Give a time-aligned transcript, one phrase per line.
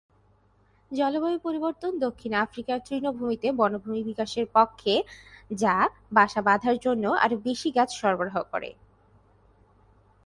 [0.91, 4.93] জলবায়ু পরিবর্তন দক্ষিণ আফ্রিকার তৃণভূমিতে বনভূমি বিকাশের পক্ষে,
[5.51, 5.75] যা
[6.11, 8.69] বাসা বাঁধার জন্য আরও বেশি গাছ সরবরাহ করে।